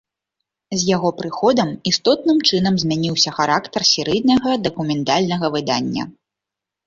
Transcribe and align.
З 0.75 0.81
яго 0.95 1.09
прыходам 1.19 1.69
істотным 1.89 2.39
чынам 2.49 2.79
змяніўся 2.83 3.29
характар 3.37 3.81
серыйнага 3.91 4.57
дакументальнага 4.69 5.45
выдання. 5.57 6.03